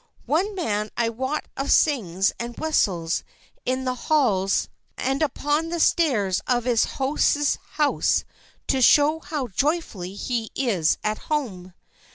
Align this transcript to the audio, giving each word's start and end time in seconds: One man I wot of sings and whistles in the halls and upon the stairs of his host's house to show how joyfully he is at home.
One 0.25 0.55
man 0.55 0.89
I 0.97 1.09
wot 1.09 1.45
of 1.55 1.71
sings 1.71 2.33
and 2.39 2.57
whistles 2.57 3.23
in 3.67 3.85
the 3.85 3.93
halls 3.93 4.67
and 4.97 5.21
upon 5.21 5.69
the 5.69 5.79
stairs 5.79 6.41
of 6.47 6.63
his 6.63 6.85
host's 6.97 7.59
house 7.73 8.23
to 8.65 8.81
show 8.81 9.19
how 9.19 9.45
joyfully 9.49 10.15
he 10.15 10.49
is 10.55 10.97
at 11.03 11.19
home. 11.29 11.75